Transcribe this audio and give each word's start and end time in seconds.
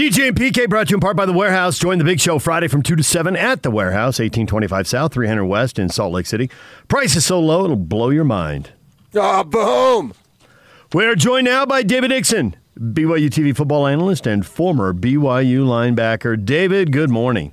DJ 0.00 0.28
and 0.28 0.34
PK 0.34 0.66
brought 0.66 0.86
to 0.86 0.92
you 0.92 0.96
in 0.96 1.00
part 1.00 1.14
by 1.14 1.26
The 1.26 1.32
Warehouse. 1.34 1.78
Join 1.78 1.98
the 1.98 2.04
big 2.04 2.20
show 2.20 2.38
Friday 2.38 2.68
from 2.68 2.82
2 2.82 2.96
to 2.96 3.02
7 3.02 3.36
at 3.36 3.62
The 3.62 3.70
Warehouse, 3.70 4.18
1825 4.18 4.88
South, 4.88 5.12
300 5.12 5.44
West 5.44 5.78
in 5.78 5.90
Salt 5.90 6.14
Lake 6.14 6.24
City. 6.24 6.48
Price 6.88 7.16
is 7.16 7.26
so 7.26 7.38
low, 7.38 7.64
it'll 7.64 7.76
blow 7.76 8.08
your 8.08 8.24
mind. 8.24 8.72
Ah, 9.14 9.44
boom! 9.44 10.14
We're 10.94 11.16
joined 11.16 11.44
now 11.44 11.66
by 11.66 11.82
David 11.82 12.08
Nixon, 12.08 12.56
BYU 12.78 13.28
TV 13.28 13.54
football 13.54 13.86
analyst 13.86 14.26
and 14.26 14.46
former 14.46 14.94
BYU 14.94 15.66
linebacker. 15.66 16.42
David, 16.42 16.92
good 16.92 17.10
morning. 17.10 17.52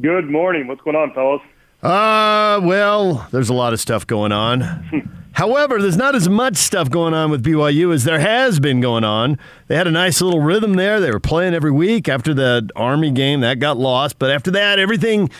Good 0.00 0.28
morning. 0.28 0.66
What's 0.66 0.80
going 0.80 0.96
on, 0.96 1.14
fellas? 1.14 1.42
Uh, 1.80 2.60
well, 2.66 3.28
there's 3.30 3.50
a 3.50 3.54
lot 3.54 3.72
of 3.72 3.78
stuff 3.78 4.04
going 4.04 4.32
on. 4.32 5.20
However, 5.34 5.82
there's 5.82 5.96
not 5.96 6.14
as 6.14 6.28
much 6.28 6.56
stuff 6.56 6.88
going 6.90 7.12
on 7.12 7.30
with 7.30 7.44
BYU 7.44 7.92
as 7.92 8.04
there 8.04 8.20
has 8.20 8.60
been 8.60 8.80
going 8.80 9.02
on. 9.02 9.38
They 9.66 9.74
had 9.74 9.88
a 9.88 9.90
nice 9.90 10.20
little 10.20 10.40
rhythm 10.40 10.74
there. 10.74 11.00
They 11.00 11.10
were 11.10 11.18
playing 11.20 11.54
every 11.54 11.72
week 11.72 12.08
after 12.08 12.32
the 12.32 12.70
Army 12.76 13.10
game. 13.10 13.40
That 13.40 13.58
got 13.58 13.76
lost. 13.76 14.18
But 14.20 14.30
after 14.30 14.52
that, 14.52 14.78
everything 14.78 15.30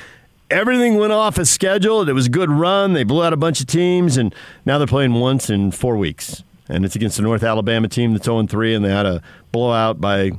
everything 0.50 0.96
went 0.96 1.12
off 1.12 1.38
as 1.38 1.48
scheduled. 1.48 2.08
It 2.08 2.12
was 2.12 2.26
a 2.26 2.30
good 2.30 2.50
run. 2.50 2.92
They 2.92 3.04
blew 3.04 3.22
out 3.22 3.32
a 3.32 3.36
bunch 3.36 3.60
of 3.60 3.66
teams, 3.66 4.16
and 4.16 4.34
now 4.66 4.78
they're 4.78 4.86
playing 4.86 5.14
once 5.14 5.48
in 5.48 5.70
four 5.70 5.96
weeks. 5.96 6.42
And 6.68 6.84
it's 6.84 6.96
against 6.96 7.16
the 7.16 7.22
North 7.22 7.42
Alabama 7.42 7.88
team 7.88 8.12
that's 8.12 8.24
0 8.24 8.46
3, 8.46 8.74
and 8.74 8.84
they 8.84 8.90
had 8.90 9.06
a 9.06 9.22
blowout 9.52 10.00
by 10.00 10.32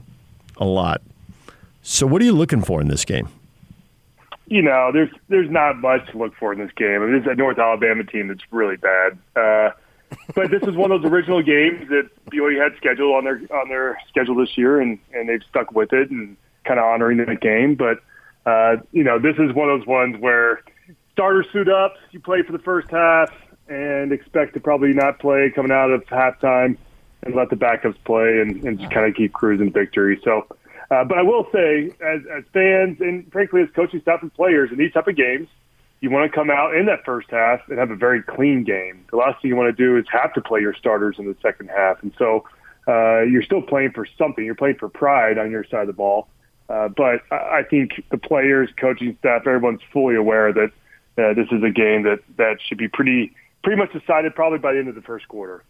a 0.58 0.66
lot. 0.66 1.02
So, 1.82 2.06
what 2.06 2.22
are 2.22 2.26
you 2.26 2.34
looking 2.34 2.62
for 2.62 2.82
in 2.82 2.88
this 2.88 3.06
game? 3.06 3.30
You 4.48 4.62
know, 4.62 4.92
there's 4.94 5.10
there's 5.30 5.50
not 5.50 5.78
much 5.78 6.10
to 6.12 6.18
look 6.18 6.36
for 6.36 6.54
in 6.54 6.60
this 6.60 6.72
game. 6.76 7.02
I 7.02 7.06
mean, 7.06 7.28
a 7.28 7.36
North 7.36 7.58
Alabama 7.58 8.04
team 8.04 8.28
that's 8.28 8.44
really 8.52 8.78
bad. 8.78 9.18
Uh, 9.36 9.72
but 10.36 10.52
this 10.52 10.62
is 10.64 10.76
one 10.76 10.92
of 10.92 11.02
those 11.02 11.12
original 11.12 11.42
games 11.42 11.90
that 11.90 12.10
BYU 12.32 12.62
had 12.62 12.78
scheduled 12.78 13.16
on 13.16 13.24
their 13.24 13.42
on 13.54 13.70
their 13.70 13.98
schedule 14.08 14.36
this 14.36 14.58
year, 14.58 14.80
and 14.80 15.00
and 15.14 15.28
they've 15.28 15.44
stuck 15.50 15.72
with 15.72 15.94
it 15.94 16.12
and 16.12 16.38
kind 16.64 16.80
of 16.80 16.86
honoring 16.86 17.18
the 17.18 17.36
game. 17.36 17.76
But 17.76 18.00
uh, 18.46 18.78
you 18.92 19.04
know, 19.04 19.20
this 19.20 19.36
is 19.38 19.54
one 19.54 19.70
of 19.70 19.80
those 19.80 19.88
ones 19.88 20.18
where 20.20 20.62
starters 21.12 21.48
suit 21.52 21.70
up, 21.70 21.96
you 22.12 22.20
play 22.20 22.44
for 22.44 22.52
the 22.52 22.60
first 22.60 22.90
half, 22.92 23.32
and 23.68 24.12
expect 24.12 24.54
to 24.54 24.60
probably 24.60 24.94
not 24.94 25.20
play 25.20 25.52
coming 25.54 25.72
out 25.72 25.90
of 25.90 26.06
halftime, 26.06 26.78
and 27.24 27.36
let 27.36 27.50
the 27.50 27.56
backups 27.56 27.98
play 28.06 28.42
and, 28.42 28.64
and 28.64 28.80
just 28.80 28.92
kind 28.92 29.08
of 29.08 29.16
keep 29.16 29.34
cruising 29.34 29.72
victory. 29.72 30.20
So 30.24 30.46
uh, 30.92 31.04
but 31.04 31.18
I 31.18 31.24
will 31.24 31.48
say, 31.54 31.92
as, 32.02 32.22
as 32.32 32.44
fans 32.54 33.00
and 33.00 33.32
frankly 33.32 33.62
as 33.62 33.70
coaching 33.76 34.02
staff 34.02 34.22
and 34.22 34.34
players 34.34 34.72
in 34.72 34.78
these 34.78 34.94
type 34.94 35.08
of 35.08 35.16
games, 35.16 35.48
you 36.02 36.10
want 36.10 36.30
to 36.30 36.36
come 36.36 36.50
out 36.50 36.76
in 36.76 36.86
that 36.86 37.04
first 37.06 37.30
half 37.32 37.62
and 37.70 37.80
have 37.80 37.92
a 37.92 37.96
very 37.96 38.22
clean 38.22 38.64
game. 38.64 39.06
The 39.10 39.18
last 39.18 39.42
thing 39.42 39.50
you 39.50 39.56
want 39.56 39.76
to 39.76 39.84
do 39.84 39.98
is 39.98 40.06
have 40.12 40.34
to 40.34 40.42
play 40.42 40.62
your 40.62 40.74
starters 40.76 41.16
in 41.18 41.26
the 41.26 41.36
second 41.42 41.70
half, 41.70 42.04
and 42.04 42.14
so 42.18 42.46
uh, 42.88 43.22
you're 43.22 43.44
still 43.44 43.62
playing 43.62 43.92
for 43.92 44.06
something. 44.18 44.46
You're 44.46 44.56
playing 44.56 44.76
for 44.76 44.90
pride 44.90 45.38
on 45.38 45.50
your 45.52 45.64
side 45.64 45.82
of 45.82 45.88
the 45.88 45.94
ball. 45.94 46.28
Uh, 46.68 46.88
but 46.88 47.22
I 47.32 47.64
think 47.70 47.92
the 48.10 48.18
players, 48.18 48.70
coaching 48.78 49.16
staff, 49.20 49.42
everyone's 49.46 49.82
fully 49.94 50.16
aware 50.16 50.52
that 50.52 50.72
uh, 51.18 51.34
this 51.34 51.48
is 51.52 51.64
a 51.64 51.70
game 51.70 52.04
that 52.04 52.20
that 52.38 52.58
should 52.68 52.78
be 52.78 52.88
pretty 52.88 53.34
pretty 53.64 53.80
much 53.80 53.94
decided 53.94 54.36
probably 54.36 54.60
by 54.60 54.74
the 54.74 54.80
end 54.80 54.88
of 54.88 54.96
the 54.96 55.02
first 55.02 55.28
quarter. 55.28 55.64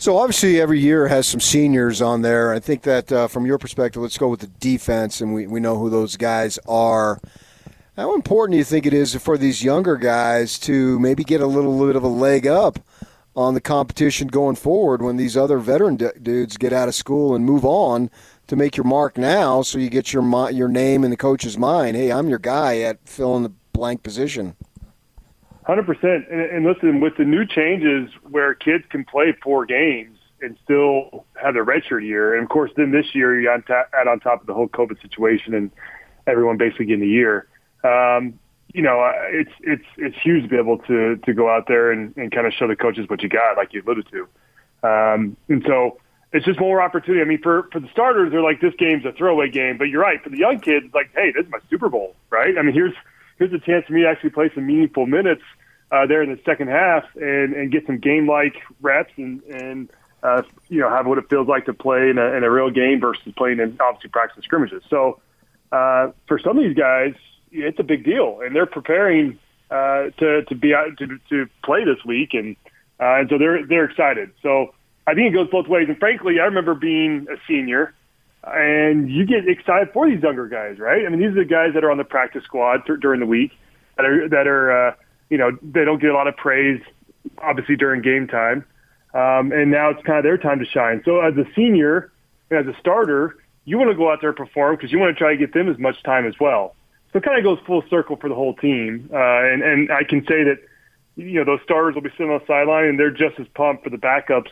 So 0.00 0.16
obviously, 0.16 0.58
every 0.58 0.80
year 0.80 1.08
has 1.08 1.26
some 1.26 1.40
seniors 1.40 2.00
on 2.00 2.22
there. 2.22 2.54
I 2.54 2.58
think 2.58 2.84
that 2.84 3.12
uh, 3.12 3.28
from 3.28 3.44
your 3.44 3.58
perspective, 3.58 4.00
let's 4.00 4.16
go 4.16 4.28
with 4.28 4.40
the 4.40 4.46
defense, 4.46 5.20
and 5.20 5.34
we, 5.34 5.46
we 5.46 5.60
know 5.60 5.76
who 5.76 5.90
those 5.90 6.16
guys 6.16 6.58
are. 6.66 7.20
How 7.98 8.14
important 8.14 8.54
do 8.54 8.56
you 8.56 8.64
think 8.64 8.86
it 8.86 8.94
is 8.94 9.14
for 9.16 9.36
these 9.36 9.62
younger 9.62 9.98
guys 9.98 10.58
to 10.60 10.98
maybe 11.00 11.22
get 11.22 11.42
a 11.42 11.46
little 11.46 11.86
bit 11.86 11.96
of 11.96 12.02
a 12.02 12.08
leg 12.08 12.46
up 12.46 12.78
on 13.36 13.52
the 13.52 13.60
competition 13.60 14.28
going 14.28 14.56
forward 14.56 15.02
when 15.02 15.18
these 15.18 15.36
other 15.36 15.58
veteran 15.58 15.96
d- 15.96 16.08
dudes 16.22 16.56
get 16.56 16.72
out 16.72 16.88
of 16.88 16.94
school 16.94 17.34
and 17.34 17.44
move 17.44 17.66
on 17.66 18.10
to 18.46 18.56
make 18.56 18.78
your 18.78 18.84
mark 18.84 19.18
now, 19.18 19.60
so 19.60 19.76
you 19.76 19.90
get 19.90 20.14
your 20.14 20.50
your 20.50 20.68
name 20.68 21.04
in 21.04 21.10
the 21.10 21.16
coach's 21.18 21.58
mind? 21.58 21.94
Hey, 21.94 22.10
I'm 22.10 22.30
your 22.30 22.38
guy 22.38 22.78
at 22.78 23.06
filling 23.06 23.42
the 23.42 23.52
blank 23.74 24.02
position. 24.02 24.56
Hundred 25.70 25.86
percent. 25.86 26.26
And 26.28 26.66
listen, 26.66 26.98
with 26.98 27.16
the 27.16 27.22
new 27.22 27.46
changes 27.46 28.10
where 28.28 28.54
kids 28.54 28.82
can 28.90 29.04
play 29.04 29.36
four 29.40 29.64
games 29.64 30.18
and 30.42 30.56
still 30.64 31.24
have 31.40 31.54
their 31.54 31.64
redshirt 31.64 32.04
year, 32.04 32.34
and 32.34 32.42
of 32.42 32.48
course, 32.48 32.72
then 32.76 32.90
this 32.90 33.14
year 33.14 33.40
you 33.40 33.48
add 33.48 34.08
on 34.08 34.18
top 34.18 34.40
of 34.40 34.48
the 34.48 34.52
whole 34.52 34.66
COVID 34.66 35.00
situation 35.00 35.54
and 35.54 35.70
everyone 36.26 36.56
basically 36.56 36.86
getting 36.86 37.04
a 37.04 37.06
year. 37.06 37.46
Um, 37.84 38.36
you 38.74 38.82
know, 38.82 39.00
uh, 39.00 39.12
it's 39.28 39.52
it's 39.60 39.84
it's 39.96 40.16
huge 40.20 40.42
to 40.42 40.48
be 40.48 40.56
able 40.56 40.78
to 40.78 41.14
to 41.18 41.32
go 41.32 41.48
out 41.48 41.68
there 41.68 41.92
and, 41.92 42.16
and 42.16 42.32
kind 42.32 42.48
of 42.48 42.52
show 42.52 42.66
the 42.66 42.74
coaches 42.74 43.08
what 43.08 43.22
you 43.22 43.28
got, 43.28 43.56
like 43.56 43.72
you 43.72 43.80
alluded 43.80 44.08
to. 44.10 44.22
Um, 44.82 45.36
and 45.48 45.62
so 45.64 46.00
it's 46.32 46.44
just 46.44 46.58
more 46.58 46.82
opportunity. 46.82 47.22
I 47.22 47.26
mean, 47.26 47.42
for 47.42 47.68
for 47.70 47.78
the 47.78 47.88
starters, 47.92 48.32
they're 48.32 48.42
like 48.42 48.60
this 48.60 48.74
game's 48.76 49.04
a 49.04 49.12
throwaway 49.12 49.48
game, 49.50 49.78
but 49.78 49.84
you're 49.84 50.02
right. 50.02 50.20
For 50.20 50.30
the 50.30 50.38
young 50.38 50.58
kids, 50.58 50.86
it's 50.86 50.94
like, 50.96 51.12
hey, 51.14 51.30
this 51.30 51.46
is 51.46 51.52
my 51.52 51.60
Super 51.70 51.88
Bowl, 51.88 52.16
right? 52.28 52.58
I 52.58 52.62
mean, 52.62 52.74
here's 52.74 52.94
here's 53.38 53.52
a 53.52 53.60
chance 53.60 53.86
for 53.86 53.92
me 53.92 54.02
to 54.02 54.08
actually 54.08 54.30
play 54.30 54.50
some 54.52 54.66
meaningful 54.66 55.06
minutes 55.06 55.42
uh, 55.90 56.06
there 56.06 56.22
in 56.22 56.30
the 56.30 56.40
second 56.44 56.68
half 56.68 57.04
and, 57.16 57.54
and 57.54 57.72
get 57.72 57.86
some 57.86 57.98
game 57.98 58.28
like 58.28 58.54
reps 58.80 59.12
and, 59.16 59.42
and 59.44 59.90
uh, 60.22 60.42
you 60.68 60.80
know, 60.80 60.90
have 60.90 61.06
what 61.06 61.18
it 61.18 61.28
feels 61.28 61.48
like 61.48 61.66
to 61.66 61.74
play 61.74 62.10
in 62.10 62.18
a, 62.18 62.36
in 62.36 62.44
a 62.44 62.50
real 62.50 62.70
game 62.70 63.00
versus 63.00 63.32
playing 63.36 63.58
in 63.58 63.76
obviously 63.80 64.10
practice 64.10 64.44
scrimmages. 64.44 64.82
So 64.90 65.20
uh, 65.72 66.12
for 66.26 66.38
some 66.38 66.58
of 66.58 66.64
these 66.64 66.76
guys, 66.76 67.14
it's 67.52 67.78
a 67.78 67.82
big 67.82 68.04
deal, 68.04 68.40
and 68.42 68.54
they're 68.54 68.66
preparing 68.66 69.38
uh, 69.70 70.10
to 70.18 70.44
to 70.44 70.54
be 70.54 70.74
out 70.74 70.96
to 70.98 71.18
to 71.30 71.48
play 71.64 71.84
this 71.84 72.04
week, 72.04 72.34
and 72.34 72.56
uh, 73.00 73.20
and 73.20 73.28
so 73.28 73.38
they're 73.38 73.66
they're 73.66 73.84
excited. 73.84 74.30
So 74.42 74.74
I 75.06 75.14
think 75.14 75.32
it 75.32 75.34
goes 75.34 75.48
both 75.50 75.66
ways. 75.66 75.88
And 75.88 75.98
frankly, 75.98 76.38
I 76.40 76.44
remember 76.44 76.74
being 76.74 77.26
a 77.30 77.36
senior, 77.48 77.94
and 78.44 79.10
you 79.10 79.26
get 79.26 79.48
excited 79.48 79.92
for 79.92 80.08
these 80.08 80.22
younger 80.22 80.46
guys, 80.46 80.78
right? 80.78 81.04
I 81.04 81.08
mean, 81.08 81.20
these 81.20 81.30
are 81.30 81.42
the 81.42 81.44
guys 81.44 81.74
that 81.74 81.82
are 81.82 81.90
on 81.90 81.98
the 81.98 82.04
practice 82.04 82.44
squad 82.44 82.86
th- 82.86 83.00
during 83.00 83.20
the 83.20 83.26
week 83.26 83.52
that 83.96 84.06
are 84.06 84.28
that 84.28 84.46
are 84.46 84.88
uh, 84.88 84.94
you 85.30 85.38
know, 85.38 85.56
they 85.62 85.84
don't 85.84 86.00
get 86.00 86.10
a 86.10 86.14
lot 86.14 86.26
of 86.26 86.36
praise, 86.36 86.82
obviously 87.38 87.76
during 87.76 88.02
game 88.02 88.26
time. 88.26 88.64
Um, 89.14 89.52
and 89.52 89.70
now 89.70 89.90
it's 89.90 90.02
kind 90.04 90.18
of 90.18 90.24
their 90.24 90.38
time 90.38 90.58
to 90.58 90.66
shine. 90.66 91.02
So 91.04 91.20
as 91.20 91.34
a 91.36 91.44
senior, 91.56 92.12
as 92.50 92.66
a 92.66 92.76
starter, 92.78 93.36
you 93.64 93.78
want 93.78 93.90
to 93.90 93.96
go 93.96 94.10
out 94.10 94.20
there 94.20 94.30
and 94.30 94.36
perform 94.36 94.76
because 94.76 94.92
you 94.92 94.98
want 94.98 95.16
to 95.16 95.18
try 95.18 95.32
to 95.32 95.38
get 95.38 95.54
them 95.54 95.68
as 95.68 95.78
much 95.78 96.02
time 96.02 96.26
as 96.26 96.34
well. 96.38 96.74
So 97.12 97.18
it 97.18 97.24
kind 97.24 97.38
of 97.38 97.44
goes 97.44 97.58
full 97.66 97.82
circle 97.90 98.16
for 98.16 98.28
the 98.28 98.34
whole 98.34 98.54
team. 98.54 99.10
Uh, 99.12 99.16
and, 99.16 99.62
and 99.62 99.92
I 99.92 100.04
can 100.04 100.20
say 100.22 100.44
that, 100.44 100.58
you 101.16 101.32
know, 101.32 101.44
those 101.44 101.60
starters 101.64 101.94
will 101.94 102.02
be 102.02 102.10
sitting 102.10 102.30
on 102.30 102.38
the 102.38 102.46
sideline 102.46 102.84
and 102.84 102.98
they're 102.98 103.10
just 103.10 103.38
as 103.40 103.46
pumped 103.54 103.84
for 103.84 103.90
the 103.90 103.96
backups 103.96 104.50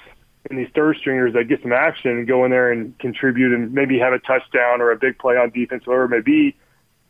and 0.50 0.58
these 0.58 0.68
third 0.74 0.96
stringers 0.96 1.34
that 1.34 1.44
get 1.44 1.62
some 1.62 1.72
action 1.72 2.12
and 2.12 2.26
go 2.26 2.44
in 2.44 2.50
there 2.50 2.72
and 2.72 2.98
contribute 2.98 3.52
and 3.52 3.72
maybe 3.72 3.98
have 3.98 4.12
a 4.12 4.18
touchdown 4.18 4.80
or 4.80 4.90
a 4.90 4.96
big 4.96 5.18
play 5.18 5.36
on 5.36 5.50
defense, 5.50 5.86
whatever 5.86 6.04
it 6.04 6.08
may 6.08 6.20
be. 6.20 6.56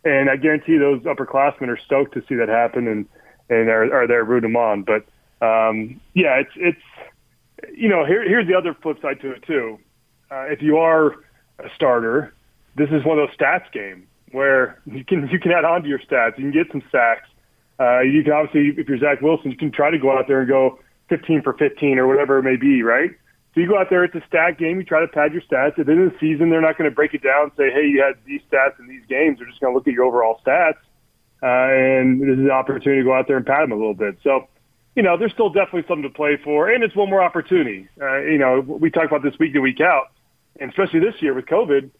And 0.05 0.29
I 0.31 0.37
guarantee 0.37 0.77
those 0.77 1.03
upperclassmen 1.03 1.69
are 1.69 1.79
stoked 1.85 2.15
to 2.15 2.23
see 2.29 2.35
that 2.37 2.49
happen. 2.49 2.87
And, 2.89 3.07
and 3.49 3.69
are, 3.69 4.03
are 4.03 4.07
there 4.07 4.25
rooting 4.25 4.53
them 4.53 4.57
on. 4.57 4.83
But 4.83 5.05
um, 5.45 6.01
yeah, 6.15 6.41
it's 6.41 6.53
it's 6.57 7.73
you 7.77 7.89
know 7.89 8.05
here, 8.05 8.27
here's 8.27 8.47
the 8.47 8.55
other 8.55 8.75
flip 8.75 9.01
side 9.01 9.21
to 9.21 9.33
it 9.33 9.43
too. 9.47 9.79
Uh, 10.31 10.45
if 10.49 10.63
you 10.63 10.79
are 10.79 11.13
a 11.59 11.69
starter, 11.75 12.35
this 12.77 12.91
is 12.91 13.05
one 13.05 13.19
of 13.19 13.29
those 13.29 13.37
stats 13.37 13.71
game 13.73 14.07
where 14.33 14.81
you 14.87 15.05
can 15.05 15.29
you 15.29 15.39
can 15.39 15.53
add 15.53 15.65
on 15.65 15.83
to 15.83 15.89
your 15.89 15.99
stats. 15.99 16.39
You 16.39 16.51
can 16.51 16.53
get 16.53 16.71
some 16.71 16.83
sacks. 16.93 17.29
Uh, 17.81 18.01
you 18.01 18.25
can 18.25 18.33
obviously, 18.33 18.81
if 18.81 18.89
you're 18.89 18.99
Zach 18.99 19.21
Wilson, 19.21 19.53
you 19.53 19.57
can 19.57 19.71
try 19.71 19.91
to 19.91 19.99
go 19.99 20.11
out 20.11 20.27
there 20.27 20.41
and 20.41 20.49
go 20.49 20.81
15 21.11 21.43
for 21.43 21.53
15 21.53 21.99
or 21.99 22.09
whatever 22.09 22.39
it 22.39 22.43
may 22.43 22.57
be, 22.57 22.83
right? 22.83 23.11
So 23.55 23.61
you 23.61 23.69
go 23.69 23.79
out 23.79 23.89
there, 23.89 24.03
it's 24.03 24.17
a 24.17 24.23
stat 24.27 24.59
game. 24.59 24.79
You 24.79 24.85
try 24.85 25.01
to 25.01 25.07
pad 25.07 25.33
your 25.33 25.43
stats. 25.43 25.79
At 25.79 25.87
the 25.87 25.93
end 25.93 26.03
of 26.03 26.13
the 26.13 26.19
season, 26.19 26.51
they're 26.51 26.61
not 26.61 26.77
going 26.77 26.91
to 26.91 26.95
break 26.95 27.15
it 27.15 27.23
down 27.23 27.45
and 27.45 27.53
say, 27.57 27.71
hey, 27.71 27.87
you 27.87 28.03
had 28.03 28.15
these 28.27 28.41
stats 28.51 28.79
in 28.81 28.89
these 28.89 29.03
games. 29.09 29.39
They're 29.39 29.47
just 29.47 29.61
going 29.61 29.73
to 29.73 29.79
look 29.79 29.87
at 29.87 29.95
your 29.95 30.05
overall 30.05 30.41
stats 30.45 30.79
uh, 31.43 31.47
and 31.47 32.21
this 32.21 32.39
is 32.39 32.45
an 32.45 32.51
opportunity 32.51 33.01
to 33.01 33.05
go 33.05 33.15
out 33.15 33.29
there 33.29 33.37
and 33.37 33.47
pat 33.47 33.63
him 33.63 33.73
a 33.73 33.77
little 33.77 33.95
bit. 33.95 34.19
So, 34.25 34.49
you 34.97 35.03
know, 35.03 35.17
there's 35.17 35.33
still 35.33 35.51
definitely 35.51 35.85
something 35.87 36.03
to 36.03 36.15
play 36.15 36.37
for, 36.43 36.69
and 36.69 36.83
it's 36.83 36.97
one 36.97 37.09
more 37.09 37.23
opportunity. 37.23 37.89
Uh, 38.01 38.19
you 38.23 38.39
know, 38.39 38.61
we 38.61 38.91
talk 38.91 39.07
about 39.07 39.23
this 39.23 39.39
week 39.39 39.53
to 39.53 39.61
week 39.61 39.81
out, 39.81 40.11
and 40.59 40.71
especially 40.71 41.01
this 41.01 41.15
year 41.21 41.35
with 41.35 41.47
COVID. 41.47 41.91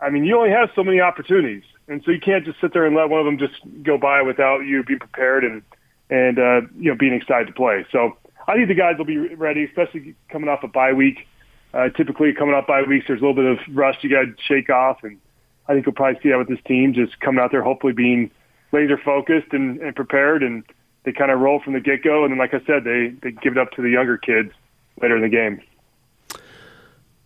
I 0.00 0.10
mean, 0.10 0.24
you 0.24 0.36
only 0.36 0.50
have 0.50 0.70
so 0.74 0.82
many 0.82 1.00
opportunities, 1.00 1.62
and 1.88 2.02
so 2.04 2.10
you 2.10 2.20
can't 2.20 2.44
just 2.44 2.60
sit 2.60 2.72
there 2.72 2.84
and 2.84 2.94
let 2.94 3.08
one 3.08 3.20
of 3.20 3.26
them 3.26 3.38
just 3.38 3.54
go 3.82 3.96
by 3.96 4.20
without 4.22 4.60
you 4.60 4.82
being 4.82 4.98
prepared 4.98 5.44
and 5.44 5.62
and 6.10 6.38
uh, 6.38 6.60
you 6.76 6.90
know 6.90 6.96
being 6.96 7.14
excited 7.14 7.46
to 7.46 7.52
play. 7.52 7.86
So 7.90 8.16
I 8.46 8.54
think 8.54 8.68
the 8.68 8.74
guys 8.74 8.98
will 8.98 9.04
be 9.04 9.16
ready, 9.16 9.64
especially 9.64 10.14
coming 10.28 10.48
off 10.48 10.62
a 10.62 10.68
bye 10.68 10.92
week. 10.92 11.26
Uh, 11.72 11.88
typically, 11.88 12.34
coming 12.34 12.54
off 12.54 12.66
bye 12.66 12.82
weeks, 12.82 13.06
there's 13.08 13.22
a 13.22 13.24
little 13.24 13.34
bit 13.34 13.46
of 13.46 13.58
rust 13.74 14.02
you 14.02 14.10
got 14.10 14.24
to 14.24 14.34
shake 14.46 14.68
off, 14.68 15.04
and 15.04 15.18
I 15.68 15.74
think 15.74 15.86
we'll 15.86 15.94
probably 15.94 16.20
see 16.22 16.28
that 16.28 16.38
with 16.38 16.48
this 16.48 16.60
team, 16.66 16.92
just 16.92 17.18
coming 17.20 17.42
out 17.42 17.50
there, 17.50 17.62
hopefully 17.62 17.94
being 17.94 18.30
laser 18.72 18.98
focused 18.98 19.52
and, 19.52 19.80
and 19.80 19.94
prepared, 19.94 20.42
and 20.42 20.64
they 21.04 21.12
kind 21.12 21.30
of 21.30 21.40
roll 21.40 21.60
from 21.60 21.74
the 21.74 21.80
get 21.80 22.02
go. 22.02 22.24
And 22.24 22.32
then, 22.32 22.38
like 22.38 22.54
I 22.54 22.64
said, 22.66 22.84
they 22.84 23.14
they 23.22 23.32
give 23.32 23.52
it 23.52 23.58
up 23.58 23.70
to 23.72 23.82
the 23.82 23.90
younger 23.90 24.18
kids 24.18 24.52
later 25.00 25.16
in 25.16 25.22
the 25.22 25.28
game. 25.28 25.60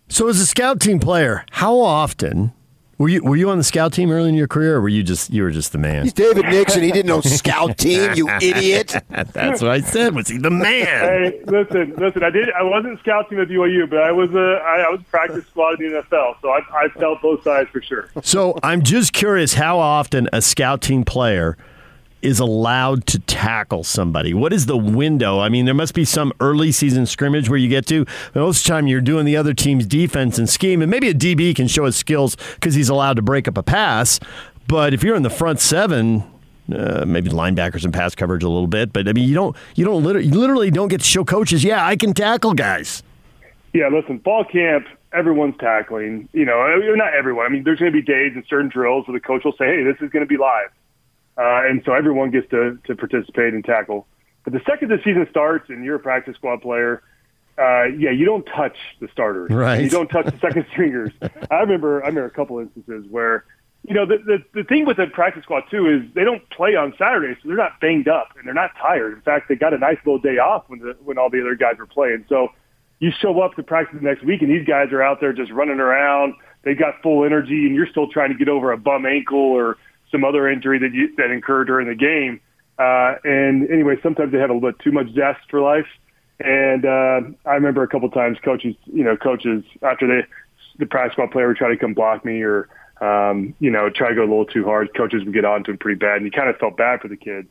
So, 0.09 0.27
as 0.27 0.39
a 0.39 0.45
scout 0.45 0.79
team 0.79 0.99
player, 0.99 1.45
how 1.51 1.79
often 1.79 2.53
Were 2.99 3.09
you 3.09 3.23
were 3.23 3.35
you 3.35 3.49
on 3.51 3.59
the 3.59 3.63
scout 3.63 3.93
team 3.93 4.09
early 4.11 4.29
in 4.29 4.35
your 4.35 4.47
career, 4.47 4.77
or 4.77 4.81
were 4.81 4.89
you 4.89 5.03
just 5.03 5.31
you 5.31 5.43
were 5.43 5.51
just 5.51 5.71
the 5.71 5.77
man? 5.77 6.03
He's 6.03 6.13
David 6.13 6.45
Nixon. 6.45 6.81
He 6.81 6.91
didn't 6.91 7.05
know 7.05 7.21
scout 7.21 7.77
team. 7.77 8.13
You 8.15 8.27
idiot. 8.41 8.95
That's 9.09 9.61
what 9.61 9.69
I 9.69 9.81
said. 9.81 10.15
Was 10.15 10.29
he 10.29 10.39
the 10.39 10.49
man? 10.49 10.85
Hey, 10.85 11.41
listen, 11.45 11.93
listen. 11.97 12.23
I 12.23 12.31
did. 12.31 12.49
I 12.53 12.63
wasn't 12.63 12.99
scouting 12.99 13.37
team 13.37 13.41
at 13.41 13.49
BYU, 13.49 13.87
but 13.87 13.99
I 13.99 14.11
was 14.11 14.31
a. 14.33 14.61
I, 14.65 14.85
I 14.87 14.89
was 14.89 15.01
practice 15.11 15.45
squad 15.45 15.79
in 15.79 15.91
the 15.91 16.01
NFL, 16.01 16.41
so 16.41 16.49
I, 16.49 16.61
I 16.73 16.87
felt 16.89 17.21
both 17.21 17.43
sides 17.43 17.69
for 17.69 17.83
sure. 17.83 18.09
So 18.23 18.57
I'm 18.63 18.81
just 18.81 19.13
curious 19.13 19.53
how 19.53 19.77
often 19.77 20.27
a 20.33 20.41
scout 20.41 20.81
team 20.81 21.05
player 21.05 21.55
is 22.21 22.39
allowed 22.39 23.05
to 23.07 23.19
tackle 23.19 23.83
somebody? 23.83 24.33
What 24.33 24.53
is 24.53 24.65
the 24.65 24.77
window? 24.77 25.39
I 25.39 25.49
mean, 25.49 25.65
there 25.65 25.73
must 25.73 25.93
be 25.93 26.05
some 26.05 26.33
early 26.39 26.71
season 26.71 27.05
scrimmage 27.05 27.49
where 27.49 27.59
you 27.59 27.69
get 27.69 27.85
to. 27.87 28.05
Most 28.33 28.59
of 28.59 28.63
the 28.65 28.69
time, 28.69 28.87
you're 28.87 29.01
doing 29.01 29.25
the 29.25 29.37
other 29.37 29.53
team's 29.53 29.85
defense 29.85 30.37
and 30.37 30.49
scheme, 30.49 30.81
and 30.81 30.89
maybe 30.89 31.09
a 31.09 31.13
DB 31.13 31.55
can 31.55 31.67
show 31.67 31.85
his 31.85 31.95
skills 31.95 32.35
because 32.55 32.75
he's 32.75 32.89
allowed 32.89 33.15
to 33.17 33.21
break 33.21 33.47
up 33.47 33.57
a 33.57 33.63
pass. 33.63 34.19
But 34.67 34.93
if 34.93 35.03
you're 35.03 35.15
in 35.15 35.23
the 35.23 35.29
front 35.29 35.59
seven, 35.59 36.23
uh, 36.73 37.05
maybe 37.05 37.29
linebackers 37.29 37.85
and 37.85 37.93
pass 37.93 38.15
coverage 38.15 38.43
a 38.43 38.49
little 38.49 38.67
bit, 38.67 38.91
but 38.91 39.07
I 39.07 39.13
mean, 39.13 39.27
you 39.27 39.35
don't, 39.35 39.55
you 39.75 39.85
don't, 39.85 40.03
literally, 40.03 40.27
you 40.27 40.33
literally 40.33 40.71
don't 40.71 40.89
get 40.89 40.99
to 40.99 41.05
show 41.05 41.23
coaches. 41.23 41.63
Yeah, 41.63 41.85
I 41.85 41.95
can 41.95 42.13
tackle 42.13 42.53
guys. 42.53 43.03
Yeah, 43.73 43.89
listen, 43.89 44.19
fall 44.19 44.43
camp, 44.43 44.87
everyone's 45.13 45.55
tackling. 45.59 46.27
You 46.33 46.45
know, 46.45 46.65
not 46.95 47.13
everyone. 47.13 47.45
I 47.45 47.49
mean, 47.49 47.63
there's 47.63 47.79
going 47.79 47.91
to 47.91 47.95
be 47.95 48.01
days 48.01 48.31
and 48.35 48.43
certain 48.49 48.69
drills 48.69 49.07
where 49.07 49.17
the 49.17 49.25
coach 49.25 49.43
will 49.45 49.53
say, 49.53 49.65
"Hey, 49.65 49.83
this 49.83 49.95
is 50.01 50.09
going 50.09 50.25
to 50.25 50.27
be 50.27 50.37
live." 50.37 50.69
Uh, 51.37 51.67
and 51.67 51.81
so 51.85 51.93
everyone 51.93 52.31
gets 52.31 52.49
to, 52.49 52.79
to 52.85 52.95
participate 52.95 53.53
and 53.53 53.63
tackle. 53.63 54.07
But 54.43 54.53
the 54.53 54.61
second 54.65 54.89
the 54.89 54.97
season 55.03 55.27
starts 55.29 55.69
and 55.69 55.83
you're 55.83 55.97
a 55.97 55.99
practice 55.99 56.35
squad 56.35 56.61
player, 56.61 57.03
uh, 57.59 57.85
yeah, 57.85 58.11
you 58.11 58.25
don't 58.25 58.45
touch 58.45 58.77
the 58.99 59.07
starters. 59.11 59.51
Right. 59.51 59.81
You 59.81 59.89
don't 59.89 60.07
touch 60.07 60.25
the 60.25 60.39
second 60.39 60.65
stringers. 60.71 61.11
I 61.51 61.55
remember 61.55 62.03
I 62.03 62.07
remember 62.07 62.25
a 62.25 62.31
couple 62.31 62.59
instances 62.59 63.05
where, 63.09 63.45
you 63.87 63.93
know, 63.93 64.05
the, 64.05 64.17
the 64.17 64.37
the 64.53 64.63
thing 64.63 64.85
with 64.85 64.97
the 64.97 65.07
practice 65.07 65.43
squad 65.43 65.63
too 65.69 65.87
is 65.87 66.13
they 66.13 66.23
don't 66.23 66.47
play 66.49 66.75
on 66.75 66.93
Saturdays, 66.97 67.37
so 67.41 67.49
they're 67.49 67.57
not 67.57 67.79
banged 67.79 68.07
up 68.07 68.29
and 68.37 68.47
they're 68.47 68.53
not 68.53 68.71
tired. 68.81 69.13
In 69.13 69.21
fact, 69.21 69.49
they 69.49 69.55
got 69.55 69.73
a 69.73 69.77
nice 69.77 69.97
little 70.05 70.19
day 70.19 70.37
off 70.37 70.65
when 70.67 70.79
the 70.79 70.95
when 71.03 71.17
all 71.17 71.29
the 71.29 71.41
other 71.41 71.55
guys 71.55 71.77
were 71.77 71.87
playing. 71.87 72.25
So 72.29 72.49
you 72.99 73.11
show 73.11 73.39
up 73.41 73.55
to 73.55 73.63
practice 73.63 73.99
the 73.99 74.07
next 74.07 74.23
week 74.23 74.41
and 74.41 74.49
these 74.49 74.65
guys 74.65 74.91
are 74.91 75.01
out 75.01 75.19
there 75.19 75.33
just 75.33 75.51
running 75.51 75.79
around. 75.79 76.33
They've 76.63 76.77
got 76.77 77.01
full 77.01 77.23
energy 77.25 77.65
and 77.65 77.75
you're 77.75 77.87
still 77.87 78.07
trying 78.07 78.31
to 78.31 78.37
get 78.37 78.49
over 78.49 78.71
a 78.71 78.77
bum 78.77 79.05
ankle 79.05 79.39
or 79.39 79.77
some 80.11 80.23
other 80.23 80.49
injury 80.49 80.79
that 80.79 80.93
you, 80.93 81.15
that 81.17 81.31
incurred 81.31 81.67
during 81.67 81.87
the 81.87 81.95
game. 81.95 82.41
Uh, 82.79 83.15
and 83.23 83.69
anyway, 83.69 83.95
sometimes 84.03 84.31
they 84.31 84.37
have 84.37 84.49
a 84.49 84.53
little 84.53 84.71
bit 84.71 84.79
too 84.79 84.91
much 84.91 85.07
zest 85.13 85.39
for 85.49 85.61
life. 85.61 85.87
And 86.39 86.85
uh, 86.85 87.21
I 87.45 87.53
remember 87.53 87.81
a 87.81 87.87
couple 87.87 88.09
times 88.11 88.37
coaches, 88.43 88.75
you 88.85 89.03
know, 89.03 89.17
coaches 89.17 89.63
after 89.81 90.07
they 90.07 90.27
the 90.77 91.09
squad 91.11 91.31
player 91.31 91.47
would 91.47 91.57
try 91.57 91.69
to 91.69 91.77
come 91.77 91.95
block 91.95 92.23
me 92.23 92.41
or 92.41 92.69
um, 93.01 93.55
you 93.59 93.71
know 93.71 93.89
try 93.89 94.09
to 94.09 94.15
go 94.15 94.21
a 94.21 94.29
little 94.29 94.45
too 94.45 94.63
hard. 94.63 94.89
Coaches 94.95 95.23
would 95.23 95.33
get 95.33 95.45
on 95.45 95.63
to 95.63 95.71
him 95.71 95.77
pretty 95.77 95.97
bad, 95.97 96.17
and 96.17 96.25
you 96.25 96.31
kind 96.31 96.49
of 96.49 96.57
felt 96.57 96.77
bad 96.77 97.01
for 97.01 97.07
the 97.07 97.17
kids. 97.17 97.47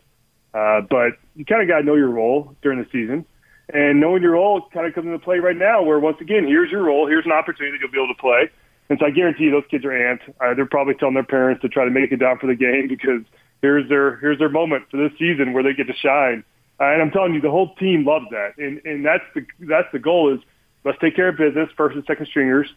Uh, 0.55 0.81
but 0.81 1.19
you 1.35 1.45
kind 1.45 1.63
of 1.63 1.69
got 1.69 1.79
to 1.79 1.85
know 1.85 1.97
your 1.97 2.09
role 2.09 2.55
during 2.63 2.79
the 2.79 2.87
season, 2.93 3.27
and 3.73 4.01
knowing 4.01 4.23
your 4.23 4.33
role 4.33 4.63
kind 4.73 4.87
of 4.87 4.95
comes 4.95 5.07
into 5.07 5.19
play 5.19 5.39
right 5.39 5.57
now. 5.57 5.83
Where 5.83 5.99
once 5.99 6.21
again, 6.21 6.47
here's 6.47 6.71
your 6.71 6.85
role, 6.85 7.09
here's 7.09 7.27
an 7.27 7.33
opportunity 7.33 7.77
that 7.77 7.81
you'll 7.81 7.91
be 7.91 7.99
able 7.99 8.15
to 8.15 8.21
play 8.21 8.51
and 8.89 8.99
so 8.99 9.07
I 9.07 9.11
guarantee 9.11 9.45
you 9.45 9.51
those 9.51 9.69
kids 9.71 9.85
are 9.85 9.91
amped. 9.91 10.29
Uh, 10.41 10.55
they're 10.55 10.67
probably 10.67 10.95
telling 10.95 11.15
their 11.15 11.25
parents 11.25 11.63
to 11.63 11.69
try 11.69 11.85
to 11.85 11.91
make 11.91 12.13
it 12.13 12.19
down 12.19 12.39
for 12.39 12.47
the 12.47 12.55
game 12.55 12.89
because 12.89 13.23
here's 13.63 13.89
their 13.89 14.17
here's 14.17 14.39
their 14.39 14.49
moment 14.49 14.85
for 14.91 14.97
this 14.97 15.17
season 15.19 15.53
where 15.53 15.63
they 15.63 15.75
get 15.75 15.87
to 15.87 15.95
shine. 15.95 16.45
Uh, 16.79 16.85
and 16.85 17.03
I'm 17.03 17.11
telling 17.11 17.35
you, 17.35 17.41
the 17.41 17.51
whole 17.51 17.75
team 17.77 18.05
loves 18.05 18.27
that, 18.31 18.59
and 18.59 18.81
and 18.85 19.05
that's 19.05 19.25
the 19.35 19.47
that's 19.61 19.91
the 19.93 19.99
goal 19.99 20.35
is 20.35 20.41
let's 20.85 20.99
take 21.01 21.17
care 21.17 21.29
of 21.29 21.37
business 21.37 21.71
first 21.77 21.97
and 21.97 22.05
second 22.07 22.27
stringers, 22.27 22.69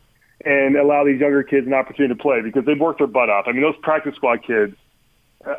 and 0.45 0.75
allow 0.75 1.03
these 1.03 1.19
younger 1.19 1.43
kids 1.43 1.67
an 1.67 1.73
opportunity 1.73 2.13
to 2.13 2.21
play 2.21 2.41
because 2.41 2.65
they've 2.65 2.79
worked 2.79 2.99
their 2.99 3.07
butt 3.07 3.29
off. 3.29 3.45
I 3.47 3.51
mean, 3.51 3.61
those 3.61 3.77
practice 3.81 4.15
squad 4.15 4.43
kids. 4.43 4.75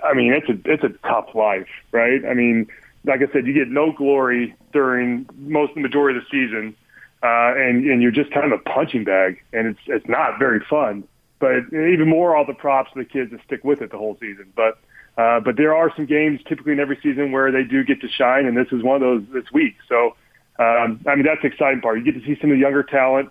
I 0.05 0.15
mean, 0.15 0.33
it's 0.33 0.49
a 0.49 0.71
it's 0.71 0.85
a 0.85 0.91
tough 1.07 1.35
life, 1.35 1.69
right? 1.93 2.25
I 2.25 2.35
mean, 2.35 2.67
like 3.05 3.21
I 3.21 3.33
said, 3.33 3.47
you 3.47 3.53
get 3.53 3.69
no 3.69 3.93
glory 3.93 4.55
during 4.73 5.29
most 5.37 5.75
the 5.75 5.81
majority 5.81 6.19
of 6.19 6.25
the 6.25 6.31
season 6.31 6.77
uh, 7.23 7.53
and 7.57 7.85
and 7.85 8.03
you're 8.03 8.11
just 8.11 8.31
kind 8.31 8.51
of 8.51 8.59
a 8.59 8.63
punching 8.63 9.05
bag, 9.05 9.43
and 9.53 9.67
it's 9.67 9.81
it's 9.87 10.09
not 10.09 10.39
very 10.39 10.61
fun. 10.69 11.05
But 11.39 11.73
even 11.73 12.09
more, 12.09 12.37
all 12.37 12.47
the 12.47 12.55
props 12.55 12.91
for 12.93 12.99
the 12.99 13.09
kids 13.09 13.31
that 13.31 13.41
stick 13.45 13.65
with 13.65 13.81
it 13.81 13.91
the 13.91 13.99
whole 13.99 14.17
season. 14.21 14.53
But 14.55 14.79
uh, 15.19 15.41
but 15.41 15.57
there 15.57 15.75
are 15.75 15.93
some 15.97 16.07
games 16.07 16.41
typically 16.49 16.73
in 16.73 16.81
every 16.81 16.99
season 17.03 17.33
where 17.33 17.51
they 17.53 17.63
do 17.63 17.85
get 17.85 18.01
to 18.01 18.09
shine, 18.09 18.47
and 18.47 18.57
this 18.57 18.69
is 18.73 18.83
one 18.83 18.97
of 18.97 19.01
those 19.01 19.23
this 19.33 19.51
week. 19.53 19.75
So 19.89 20.17
um, 20.59 21.01
I 21.07 21.15
mean 21.15 21.25
that's 21.25 21.43
the 21.43 21.49
exciting 21.49 21.81
part. 21.81 21.99
You 21.99 22.05
get 22.05 22.19
to 22.19 22.27
see 22.27 22.41
some 22.41 22.51
of 22.51 22.57
the 22.57 22.61
younger 22.61 22.83
talent 22.83 23.31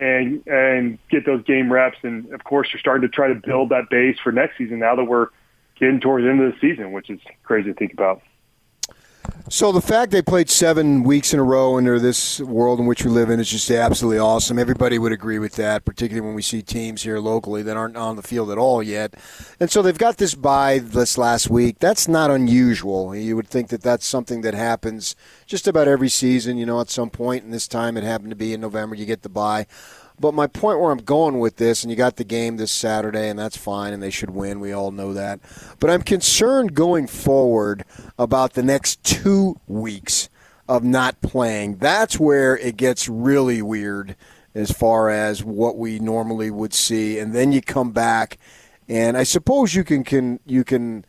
and 0.00 0.46
and 0.46 0.98
get 1.10 1.24
those 1.24 1.42
game 1.44 1.72
reps, 1.72 1.98
and 2.02 2.32
of 2.32 2.44
course 2.44 2.68
you're 2.72 2.80
starting 2.80 3.08
to 3.08 3.14
try 3.14 3.28
to 3.28 3.34
build 3.34 3.70
that 3.70 3.88
base 3.90 4.16
for 4.22 4.32
next 4.32 4.58
season. 4.58 4.80
Now 4.80 4.96
that 4.96 5.04
we're 5.04 5.28
getting 5.78 6.00
towards 6.00 6.24
the 6.24 6.30
end 6.30 6.42
of 6.42 6.52
the 6.52 6.58
season, 6.60 6.92
which 6.92 7.08
is 7.08 7.20
crazy 7.42 7.72
to 7.72 7.74
think 7.74 7.92
about. 7.92 8.22
So 9.48 9.72
the 9.72 9.80
fact 9.80 10.12
they 10.12 10.22
played 10.22 10.50
seven 10.50 11.02
weeks 11.02 11.32
in 11.32 11.40
a 11.40 11.42
row 11.42 11.76
under 11.76 11.98
this 11.98 12.40
world 12.40 12.78
in 12.78 12.86
which 12.86 13.04
we 13.04 13.10
live 13.10 13.30
in 13.30 13.40
is 13.40 13.48
just 13.48 13.70
absolutely 13.70 14.18
awesome. 14.18 14.58
Everybody 14.58 14.98
would 14.98 15.12
agree 15.12 15.38
with 15.38 15.54
that, 15.54 15.84
particularly 15.84 16.26
when 16.26 16.34
we 16.34 16.42
see 16.42 16.62
teams 16.62 17.02
here 17.02 17.18
locally 17.18 17.62
that 17.62 17.76
aren't 17.76 17.96
on 17.96 18.16
the 18.16 18.22
field 18.22 18.50
at 18.50 18.58
all 18.58 18.82
yet. 18.82 19.14
And 19.58 19.70
so 19.70 19.82
they've 19.82 19.96
got 19.96 20.18
this 20.18 20.34
bye 20.34 20.78
this 20.78 21.16
last 21.16 21.48
week. 21.48 21.78
That's 21.78 22.06
not 22.06 22.30
unusual. 22.30 23.14
You 23.14 23.36
would 23.36 23.48
think 23.48 23.68
that 23.68 23.82
that's 23.82 24.06
something 24.06 24.42
that 24.42 24.54
happens 24.54 25.16
just 25.46 25.66
about 25.66 25.88
every 25.88 26.08
season. 26.08 26.58
You 26.58 26.66
know, 26.66 26.80
at 26.80 26.90
some 26.90 27.10
point. 27.10 27.44
and 27.44 27.52
this 27.52 27.68
time 27.68 27.96
it 27.96 28.04
happened 28.04 28.30
to 28.30 28.36
be 28.36 28.52
in 28.52 28.60
November. 28.60 28.94
You 28.94 29.06
get 29.06 29.22
the 29.22 29.28
bye. 29.28 29.66
But 30.20 30.34
my 30.34 30.46
point 30.46 30.80
where 30.80 30.90
I'm 30.90 30.98
going 30.98 31.38
with 31.38 31.56
this, 31.56 31.82
and 31.82 31.90
you 31.90 31.96
got 31.96 32.16
the 32.16 32.24
game 32.24 32.58
this 32.58 32.70
Saturday, 32.70 33.30
and 33.30 33.38
that's 33.38 33.56
fine, 33.56 33.94
and 33.94 34.02
they 34.02 34.10
should 34.10 34.30
win. 34.30 34.60
We 34.60 34.72
all 34.72 34.90
know 34.90 35.14
that. 35.14 35.40
But 35.78 35.88
I'm 35.88 36.02
concerned 36.02 36.74
going 36.74 37.06
forward 37.06 37.86
about 38.18 38.52
the 38.52 38.62
next 38.62 39.02
two 39.02 39.58
weeks 39.66 40.28
of 40.68 40.84
not 40.84 41.22
playing. 41.22 41.76
That's 41.76 42.20
where 42.20 42.58
it 42.58 42.76
gets 42.76 43.08
really 43.08 43.62
weird 43.62 44.14
as 44.54 44.70
far 44.70 45.08
as 45.08 45.42
what 45.42 45.78
we 45.78 45.98
normally 45.98 46.50
would 46.50 46.74
see. 46.74 47.18
And 47.18 47.34
then 47.34 47.50
you 47.50 47.62
come 47.62 47.92
back, 47.92 48.36
and 48.88 49.16
I 49.16 49.22
suppose 49.22 49.74
you 49.74 49.84
can, 49.84 50.04
can 50.04 50.38
you 50.44 50.64
can 50.64 51.06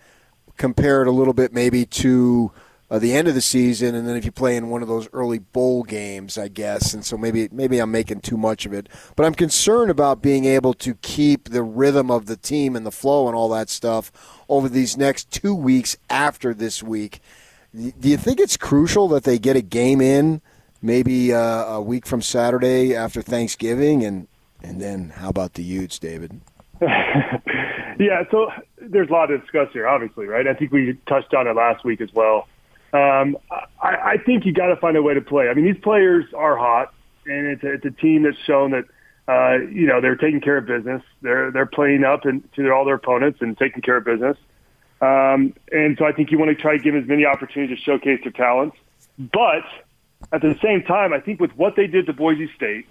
compare 0.58 1.02
it 1.02 1.08
a 1.08 1.12
little 1.12 1.34
bit 1.34 1.54
maybe 1.54 1.86
to 1.86 2.52
uh, 2.91 2.99
the 2.99 3.13
end 3.13 3.29
of 3.29 3.33
the 3.33 3.41
season, 3.41 3.95
and 3.95 4.05
then 4.05 4.17
if 4.17 4.25
you 4.25 4.33
play 4.33 4.57
in 4.57 4.69
one 4.69 4.81
of 4.81 4.89
those 4.89 5.07
early 5.13 5.39
bowl 5.39 5.81
games, 5.81 6.38
I 6.38 6.49
guess. 6.49 6.93
And 6.93 7.05
so 7.05 7.17
maybe 7.17 7.47
maybe 7.49 7.79
I'm 7.79 7.89
making 7.89 8.19
too 8.19 8.35
much 8.35 8.65
of 8.65 8.73
it, 8.73 8.89
but 9.15 9.25
I'm 9.25 9.33
concerned 9.33 9.89
about 9.89 10.21
being 10.21 10.43
able 10.43 10.73
to 10.75 10.95
keep 10.95 11.49
the 11.49 11.63
rhythm 11.63 12.11
of 12.11 12.25
the 12.25 12.35
team 12.35 12.75
and 12.75 12.85
the 12.85 12.91
flow 12.91 13.27
and 13.27 13.35
all 13.35 13.47
that 13.49 13.69
stuff 13.69 14.11
over 14.49 14.67
these 14.67 14.97
next 14.97 15.31
two 15.31 15.55
weeks 15.55 15.95
after 16.09 16.53
this 16.53 16.83
week. 16.83 17.21
Do 17.73 18.09
you 18.09 18.17
think 18.17 18.41
it's 18.41 18.57
crucial 18.57 19.07
that 19.09 19.23
they 19.23 19.39
get 19.39 19.55
a 19.55 19.61
game 19.61 20.01
in, 20.01 20.41
maybe 20.81 21.33
uh, 21.33 21.39
a 21.39 21.81
week 21.81 22.05
from 22.05 22.21
Saturday 22.21 22.93
after 22.93 23.21
Thanksgiving, 23.21 24.03
and 24.03 24.27
and 24.61 24.81
then 24.81 25.13
how 25.15 25.29
about 25.29 25.53
the 25.53 25.63
Utes, 25.63 25.97
David? 25.97 26.41
yeah, 26.81 28.24
so 28.31 28.51
there's 28.81 29.07
a 29.07 29.13
lot 29.13 29.27
to 29.27 29.38
discuss 29.38 29.69
here, 29.71 29.88
obviously, 29.88 30.25
right? 30.25 30.45
I 30.45 30.53
think 30.53 30.74
we 30.74 30.98
touched 31.07 31.33
on 31.33 31.48
it 31.48 31.55
last 31.55 31.86
week 31.86 32.01
as 32.01 32.12
well. 32.13 32.48
Um, 32.93 33.38
I, 33.81 33.95
I 34.13 34.17
think 34.25 34.45
you 34.45 34.53
got 34.53 34.67
to 34.67 34.75
find 34.75 34.98
a 34.98 35.01
way 35.01 35.13
to 35.13 35.21
play. 35.21 35.48
I 35.48 35.53
mean, 35.53 35.65
these 35.65 35.81
players 35.81 36.25
are 36.36 36.57
hot, 36.57 36.93
and 37.25 37.48
it's 37.48 37.63
a, 37.63 37.74
it's 37.74 37.86
a 37.86 37.91
team 37.91 38.24
that's 38.24 38.38
shown 38.45 38.71
that 38.71 38.86
uh, 39.27 39.63
you 39.71 39.88
know 39.88 40.01
they're 40.01 40.15
taking 40.15 40.41
care 40.41 40.57
of 40.57 40.65
business. 40.65 41.01
They're 41.21 41.51
they're 41.51 41.65
playing 41.65 42.03
up 42.03 42.25
and 42.25 42.48
to 42.55 42.69
all 42.71 42.83
their 42.83 42.95
opponents 42.95 43.39
and 43.41 43.57
taking 43.57 43.81
care 43.81 43.98
of 43.98 44.05
business. 44.05 44.38
Um, 45.01 45.53
and 45.71 45.98
so 45.98 46.05
I 46.05 46.12
think 46.12 46.31
you 46.31 46.38
want 46.38 46.55
to 46.55 46.62
try 46.62 46.77
to 46.77 46.83
give 46.83 46.95
as 46.95 47.07
many 47.07 47.25
opportunities 47.25 47.77
to 47.77 47.83
showcase 47.83 48.19
their 48.24 48.31
talents. 48.31 48.77
But 49.17 49.63
at 50.31 50.41
the 50.41 50.55
same 50.62 50.83
time, 50.83 51.13
I 51.13 51.19
think 51.19 51.39
with 51.39 51.51
what 51.57 51.75
they 51.75 51.88
did 51.88 52.05
to 52.05 52.13
Boise 52.13 52.51
State, 52.55 52.88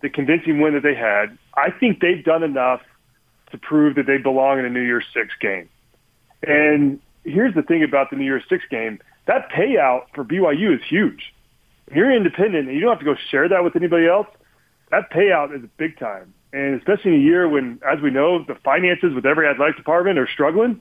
the 0.00 0.08
convincing 0.08 0.60
win 0.60 0.74
that 0.74 0.82
they 0.82 0.94
had, 0.94 1.36
I 1.54 1.70
think 1.70 2.00
they've 2.00 2.24
done 2.24 2.42
enough 2.42 2.80
to 3.50 3.58
prove 3.58 3.96
that 3.96 4.06
they 4.06 4.16
belong 4.16 4.58
in 4.58 4.64
a 4.64 4.70
New 4.70 4.80
Year's 4.80 5.04
Six 5.12 5.28
game. 5.40 5.68
And 6.42 7.00
here's 7.24 7.54
the 7.54 7.62
thing 7.62 7.82
about 7.82 8.10
the 8.10 8.16
New 8.16 8.24
Year's 8.24 8.44
Six 8.48 8.64
game 8.70 8.98
that 9.26 9.50
payout 9.50 10.06
for 10.14 10.24
BYU 10.24 10.74
is 10.74 10.80
huge. 10.88 11.32
If 11.86 11.96
you're 11.96 12.10
independent 12.10 12.68
and 12.68 12.74
you 12.74 12.80
don't 12.80 12.90
have 12.90 12.98
to 12.98 13.04
go 13.04 13.14
share 13.30 13.48
that 13.48 13.62
with 13.62 13.76
anybody 13.76 14.06
else, 14.06 14.26
that 14.90 15.10
payout 15.10 15.54
is 15.54 15.68
big 15.76 15.98
time. 15.98 16.34
And 16.52 16.78
especially 16.78 17.14
in 17.14 17.20
a 17.20 17.22
year 17.22 17.48
when, 17.48 17.80
as 17.90 18.00
we 18.00 18.10
know, 18.10 18.44
the 18.44 18.54
finances 18.56 19.14
with 19.14 19.24
every 19.24 19.46
athletic 19.46 19.76
department 19.76 20.18
are 20.18 20.28
struggling. 20.32 20.80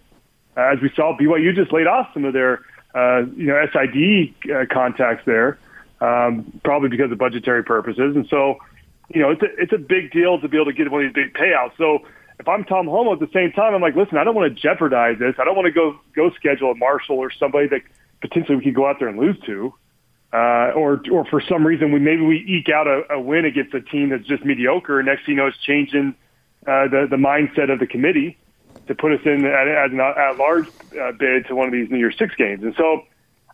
As 0.57 0.79
we 0.81 0.91
saw, 0.95 1.17
BYU 1.17 1.55
just 1.55 1.71
laid 1.71 1.87
off 1.87 2.09
some 2.13 2.25
of 2.25 2.33
their, 2.33 2.65
uh, 2.93 3.23
you 3.35 3.47
know, 3.47 3.65
SID 3.71 4.51
uh, 4.51 4.65
contacts 4.71 5.23
there, 5.25 5.57
um, 6.01 6.59
probably 6.63 6.89
because 6.89 7.11
of 7.11 7.17
budgetary 7.17 7.63
purposes. 7.63 8.15
And 8.15 8.27
so, 8.27 8.57
you 9.13 9.21
know, 9.21 9.29
it's 9.31 9.41
a, 9.41 9.47
it's 9.57 9.73
a 9.73 9.77
big 9.77 10.11
deal 10.11 10.41
to 10.41 10.47
be 10.49 10.57
able 10.57 10.65
to 10.65 10.73
get 10.73 10.91
one 10.91 11.05
of 11.05 11.13
these 11.13 11.23
big 11.23 11.33
payouts. 11.33 11.77
So 11.77 11.99
if 12.37 12.49
I'm 12.49 12.65
Tom 12.65 12.87
Holmoe 12.87 13.13
at 13.13 13.19
the 13.19 13.29
same 13.33 13.53
time, 13.53 13.73
I'm 13.73 13.81
like, 13.81 13.95
listen, 13.95 14.17
I 14.17 14.25
don't 14.25 14.35
want 14.35 14.53
to 14.53 14.61
jeopardize 14.61 15.19
this. 15.19 15.35
I 15.39 15.45
don't 15.45 15.55
want 15.55 15.67
to 15.67 15.71
go 15.71 15.97
go 16.13 16.31
schedule 16.31 16.71
a 16.71 16.75
Marshall 16.75 17.17
or 17.17 17.31
somebody 17.31 17.67
that– 17.67 17.81
potentially 18.21 18.55
we 18.55 18.63
could 18.63 18.75
go 18.75 18.87
out 18.87 18.97
there 18.99 19.07
and 19.07 19.19
lose 19.19 19.37
to, 19.45 19.73
uh, 20.33 20.71
or 20.75 21.01
or 21.11 21.25
for 21.25 21.41
some 21.41 21.65
reason 21.65 21.91
we 21.91 21.99
maybe 21.99 22.21
we 22.21 22.37
eke 22.47 22.69
out 22.73 22.87
a, 22.87 23.03
a 23.13 23.19
win 23.19 23.45
against 23.45 23.73
a 23.73 23.81
team 23.81 24.09
that's 24.09 24.25
just 24.25 24.45
mediocre, 24.45 24.99
and 24.99 25.07
next 25.07 25.25
thing 25.25 25.35
you 25.35 25.41
know 25.41 25.47
it's 25.47 25.57
changing 25.57 26.15
uh, 26.67 26.87
the 26.87 27.07
the 27.09 27.17
mindset 27.17 27.71
of 27.71 27.79
the 27.79 27.87
committee 27.87 28.37
to 28.87 28.95
put 28.95 29.11
us 29.11 29.19
in 29.25 29.45
as 29.45 29.91
an 29.91 29.99
at 29.99 30.37
large 30.37 30.67
uh, 30.99 31.11
bid 31.17 31.47
to 31.47 31.55
one 31.55 31.67
of 31.67 31.73
these 31.73 31.89
New 31.89 31.97
Year's 31.97 32.17
Six 32.17 32.35
games. 32.35 32.63
And 32.63 32.73
so 32.77 33.03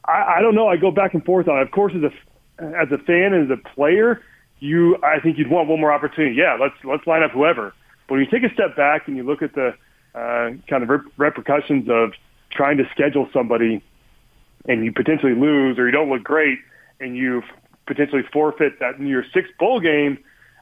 I, 0.06 0.38
I 0.38 0.42
don't 0.42 0.56
know. 0.56 0.68
I 0.68 0.78
go 0.78 0.92
back 0.92 1.14
and 1.14 1.24
forth 1.26 1.48
on 1.48 1.60
it. 1.60 1.62
Of 1.64 1.72
course, 1.72 1.94
as 1.96 2.04
a 2.04 2.64
as 2.64 2.92
a 2.92 2.98
fan 2.98 3.34
and 3.34 3.52
as 3.52 3.58
a 3.58 3.70
player, 3.76 4.22
you 4.60 4.98
I 5.04 5.20
think 5.20 5.38
you'd 5.38 5.50
want 5.50 5.68
one 5.70 5.80
more 5.80 5.92
opportunity. 5.92 6.36
Yeah, 6.36 6.58
let's 6.60 6.76
let's 6.84 7.06
line 7.08 7.24
up 7.24 7.32
whoever. 7.32 7.74
But 8.08 8.16
when 8.16 8.24
you 8.24 8.30
take 8.30 8.50
a 8.50 8.54
step 8.54 8.76
back 8.76 9.08
and 9.08 9.18
you 9.18 9.24
look 9.24 9.42
at 9.42 9.54
the 9.54 9.74
uh, 10.16 10.52
kind 10.70 10.84
of 10.84 10.90
repercussions 11.18 11.90
of 11.90 12.14
trying 12.52 12.78
to 12.78 12.88
schedule 12.92 13.30
somebody 13.34 13.84
and 14.68 14.84
you 14.84 14.92
potentially 14.92 15.34
lose 15.34 15.80
or 15.80 15.86
you 15.86 15.92
don't 15.92 16.10
look 16.10 16.24
great 16.24 16.60
and 17.00 17.16
you 17.16 17.42
potentially 17.86 18.24
forfeit 18.34 18.80
that 18.80 19.00
New 19.00 19.08
Year's 19.08 19.28
Six 19.34 19.50
bowl 19.60 19.80
game, 19.80 20.18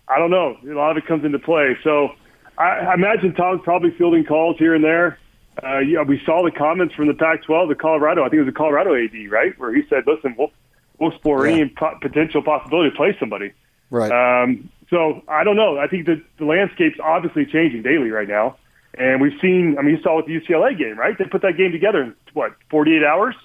I 0.08 0.20
don't 0.20 0.32
know. 0.32 0.58
A 0.64 0.74
lot 0.74 0.92
of 0.92 0.98
it 0.98 1.08
comes 1.08 1.26
into 1.26 1.40
play. 1.40 1.78
So 1.84 2.10
I, 2.58 2.64
I 2.64 2.94
imagine 2.94 3.34
Tom's 3.34 3.62
probably 3.64 3.92
fielding 3.92 4.24
calls 4.24 4.58
here 4.58 4.76
and 4.76 4.84
there. 4.84 5.20
Uh, 5.64 5.80
yeah, 5.80 6.02
we 6.02 6.22
saw 6.26 6.44
the 6.44 6.52
comments 6.52 6.94
from 6.96 7.08
the 7.08 7.14
Pac-12, 7.14 7.70
the 7.70 7.76
Colorado. 7.76 8.22
I 8.22 8.26
think 8.26 8.40
it 8.40 8.44
was 8.44 8.54
the 8.54 8.58
Colorado 8.58 8.94
AD, 8.94 9.32
right, 9.32 9.58
where 9.58 9.74
he 9.74 9.84
said, 9.90 10.04
"Listen, 10.06 10.36
we'll 10.38 10.52
we'll 11.00 11.12
explore 11.12 11.48
yeah. 11.48 11.54
any 11.54 11.70
po- 11.70 11.98
potential 12.02 12.44
possibility 12.44 12.90
to 12.90 12.96
play 12.96 13.16
somebody." 13.20 13.54
Right. 13.90 14.12
Um, 14.12 14.70
so 14.90 15.22
I 15.30 15.46
don't 15.46 15.56
know. 15.56 15.80
I 15.80 15.88
think 15.88 16.08
the 16.08 16.22
the 16.38 16.46
landscape's 16.46 17.00
obviously 17.02 17.46
changing 17.46 17.84
daily 17.84 18.10
right 18.10 18.28
now, 18.28 18.58
and 18.96 19.22
we've 19.22 19.40
seen. 19.42 19.78
I 19.80 19.82
mean, 19.82 19.96
you 19.96 20.02
saw 20.02 20.18
with 20.18 20.26
the 20.26 20.38
UCLA 20.38 20.78
game, 20.78 21.00
right? 21.00 21.18
They 21.18 21.24
put 21.24 21.42
that 21.44 21.56
game 21.58 21.72
together 21.72 22.04
in 22.04 22.16
what 22.34 22.52
48 22.70 23.04
hours. 23.04 23.36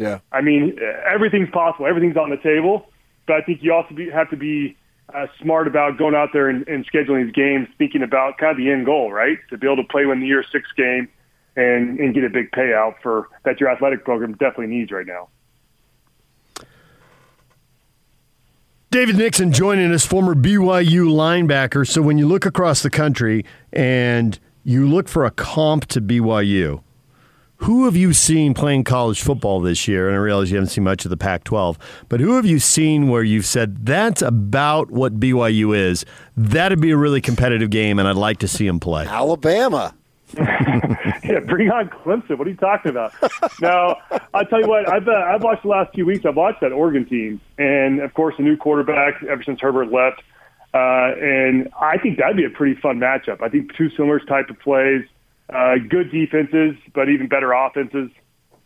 Yeah. 0.00 0.20
I 0.32 0.40
mean, 0.40 0.78
everything's 1.06 1.50
possible. 1.50 1.86
Everything's 1.86 2.16
on 2.16 2.30
the 2.30 2.38
table, 2.38 2.86
but 3.26 3.36
I 3.36 3.42
think 3.42 3.62
you 3.62 3.74
also 3.74 3.94
be, 3.94 4.08
have 4.08 4.30
to 4.30 4.36
be 4.36 4.74
uh, 5.14 5.26
smart 5.42 5.68
about 5.68 5.98
going 5.98 6.14
out 6.14 6.30
there 6.32 6.48
and, 6.48 6.66
and 6.66 6.90
scheduling 6.90 7.26
these 7.26 7.34
games, 7.34 7.68
thinking 7.76 8.02
about 8.02 8.38
kind 8.38 8.52
of 8.52 8.56
the 8.56 8.70
end 8.70 8.86
goal, 8.86 9.12
right? 9.12 9.36
To 9.50 9.58
be 9.58 9.66
able 9.66 9.76
to 9.76 9.88
play 9.88 10.04
in 10.04 10.20
the 10.20 10.26
year 10.26 10.42
six 10.50 10.66
game 10.74 11.06
and, 11.54 12.00
and 12.00 12.14
get 12.14 12.24
a 12.24 12.30
big 12.30 12.50
payout 12.52 12.94
for 13.02 13.28
that 13.44 13.60
your 13.60 13.68
athletic 13.68 14.02
program 14.06 14.32
definitely 14.32 14.68
needs 14.68 14.90
right 14.90 15.06
now. 15.06 15.28
David 18.90 19.18
Nixon 19.18 19.52
joining 19.52 19.92
us, 19.92 20.06
former 20.06 20.34
BYU 20.34 21.10
linebacker. 21.10 21.86
So 21.86 22.00
when 22.00 22.16
you 22.16 22.26
look 22.26 22.46
across 22.46 22.82
the 22.82 22.90
country 22.90 23.44
and 23.70 24.38
you 24.64 24.88
look 24.88 25.08
for 25.08 25.26
a 25.26 25.30
comp 25.30 25.84
to 25.88 26.00
BYU, 26.00 26.82
who 27.60 27.84
have 27.84 27.94
you 27.94 28.12
seen 28.14 28.54
playing 28.54 28.84
college 28.84 29.20
football 29.20 29.60
this 29.60 29.86
year? 29.86 30.08
And 30.08 30.16
I 30.16 30.20
realize 30.20 30.50
you 30.50 30.56
haven't 30.56 30.70
seen 30.70 30.84
much 30.84 31.04
of 31.04 31.10
the 31.10 31.16
Pac 31.16 31.44
12, 31.44 31.78
but 32.08 32.18
who 32.18 32.36
have 32.36 32.46
you 32.46 32.58
seen 32.58 33.08
where 33.08 33.22
you've 33.22 33.44
said, 33.44 33.84
that's 33.84 34.22
about 34.22 34.90
what 34.90 35.20
BYU 35.20 35.76
is? 35.76 36.06
That'd 36.36 36.80
be 36.80 36.90
a 36.90 36.96
really 36.96 37.20
competitive 37.20 37.68
game, 37.68 37.98
and 37.98 38.08
I'd 38.08 38.16
like 38.16 38.38
to 38.38 38.48
see 38.48 38.66
them 38.66 38.80
play. 38.80 39.04
Alabama. 39.04 39.94
yeah, 40.38 41.40
bring 41.46 41.70
on 41.70 41.90
Clemson. 41.90 42.38
What 42.38 42.46
are 42.46 42.50
you 42.50 42.56
talking 42.56 42.90
about? 42.92 43.12
now, 43.60 43.96
I'll 44.32 44.46
tell 44.46 44.60
you 44.60 44.68
what. 44.68 44.88
I've 44.88 45.08
uh, 45.08 45.12
I've 45.12 45.42
watched 45.42 45.62
the 45.62 45.68
last 45.68 45.92
few 45.92 46.06
weeks. 46.06 46.24
I've 46.24 46.36
watched 46.36 46.60
that 46.60 46.70
Oregon 46.70 47.04
team, 47.04 47.40
and 47.58 48.00
of 48.00 48.14
course, 48.14 48.36
a 48.38 48.42
new 48.42 48.56
quarterback 48.56 49.22
ever 49.28 49.42
since 49.42 49.60
Herbert 49.60 49.90
left. 49.90 50.22
Uh, 50.72 51.18
and 51.20 51.68
I 51.80 51.98
think 51.98 52.18
that'd 52.18 52.36
be 52.36 52.44
a 52.44 52.50
pretty 52.50 52.80
fun 52.80 53.00
matchup. 53.00 53.42
I 53.42 53.48
think 53.48 53.74
two 53.74 53.90
similar 53.90 54.20
type 54.20 54.50
of 54.50 54.58
plays. 54.60 55.04
Uh, 55.52 55.76
good 55.88 56.12
defenses, 56.12 56.76
but 56.94 57.08
even 57.08 57.26
better 57.26 57.52
offenses. 57.52 58.10